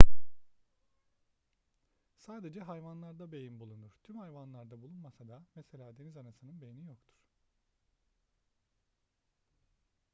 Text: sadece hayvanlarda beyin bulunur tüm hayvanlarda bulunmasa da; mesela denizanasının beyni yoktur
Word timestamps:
sadece 2.17 2.59
hayvanlarda 2.59 3.31
beyin 3.31 3.59
bulunur 3.59 3.91
tüm 4.03 4.17
hayvanlarda 4.17 4.81
bulunmasa 4.81 5.27
da; 5.27 5.43
mesela 5.55 5.97
denizanasının 5.97 6.61
beyni 6.61 6.85
yoktur 6.87 7.15